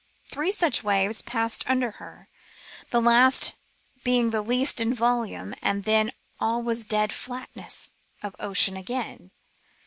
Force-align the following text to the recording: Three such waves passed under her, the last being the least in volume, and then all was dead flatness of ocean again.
Three 0.31 0.49
such 0.49 0.83
waves 0.83 1.21
passed 1.21 1.63
under 1.69 1.91
her, 2.01 2.27
the 2.89 2.99
last 2.99 3.55
being 4.03 4.31
the 4.31 4.41
least 4.41 4.81
in 4.81 4.95
volume, 4.95 5.53
and 5.61 5.83
then 5.83 6.09
all 6.39 6.63
was 6.63 6.87
dead 6.87 7.13
flatness 7.13 7.91
of 8.23 8.35
ocean 8.39 8.75
again. 8.75 9.29